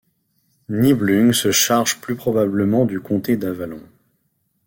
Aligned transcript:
Nibelung 0.69 1.31
se 1.31 1.51
charge 1.53 2.01
plus 2.01 2.15
probablement 2.15 2.85
du 2.85 2.99
comté 3.01 3.37
d'Avallon. 3.37 3.83